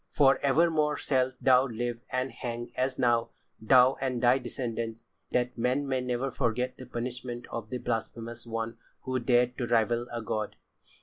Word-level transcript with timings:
For 0.09 0.39
evermore 0.39 0.97
shalt 0.97 1.35
thou 1.39 1.67
live 1.67 1.99
and 2.11 2.31
hang 2.31 2.71
as 2.75 2.97
now, 2.97 3.29
thou 3.59 3.97
and 4.01 4.19
thy 4.19 4.39
descendants, 4.39 5.03
that 5.29 5.59
men 5.59 5.87
may 5.87 6.01
never 6.01 6.31
forget 6.31 6.75
the 6.75 6.87
punishment 6.87 7.45
of 7.51 7.69
the 7.69 7.77
blasphemous 7.77 8.47
one 8.47 8.79
who 9.01 9.19
dared 9.19 9.59
to 9.59 9.67
rival 9.67 10.07
a 10.11 10.23
god." 10.23 10.55